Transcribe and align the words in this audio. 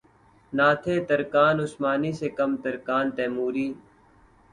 نہ 0.53 0.67
تھے 0.83 0.95
ترکان 1.09 1.55
عثمانی 1.65 2.11
سے 2.19 2.27
کم 2.37 2.51
ترکان 2.63 3.05
تیموری 3.17 3.67